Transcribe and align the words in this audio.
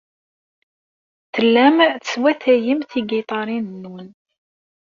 Tellam 1.33 1.77
teswatayem 2.01 2.79
tigiṭarin-nwen. 2.89 4.07